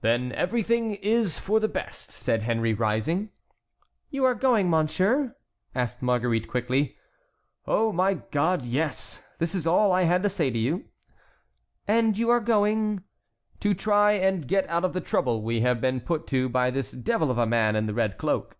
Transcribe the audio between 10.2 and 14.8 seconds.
to say to you." "And you are going"— "To try and get